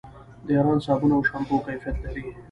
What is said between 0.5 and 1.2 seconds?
ایران صابون